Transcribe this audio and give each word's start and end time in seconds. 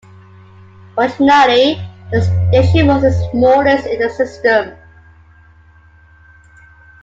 Originally, 0.97 1.79
the 2.11 2.23
station 2.23 2.87
was 2.87 3.03
the 3.03 3.11
smallest 3.29 3.85
in 3.85 3.99
the 3.99 4.09
system. 4.09 4.75